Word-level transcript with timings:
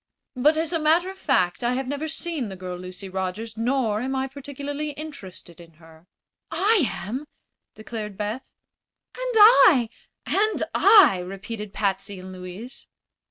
But, 0.35 0.57
as 0.57 0.73
a 0.73 0.79
matter 0.79 1.11
of 1.11 1.17
fact, 1.19 1.63
I 1.63 1.73
have 1.73 1.87
never 1.87 2.07
seen 2.07 2.49
the 2.49 2.55
girl 2.55 2.75
Lucy 2.75 3.07
Rogers, 3.07 3.55
nor 3.55 4.01
am 4.01 4.15
I 4.15 4.25
particularly 4.27 4.93
interested 4.93 5.61
in 5.61 5.73
her." 5.73 6.07
"I 6.49 6.85
am," 6.91 7.27
declared 7.75 8.17
Beth. 8.17 8.51
"And 9.13 9.33
I!" 9.37 9.89
"And 10.25 10.63
I!" 10.73 11.19
repeated 11.19 11.71
Patsy 11.71 12.19
and 12.19 12.33
Louise. 12.33 12.87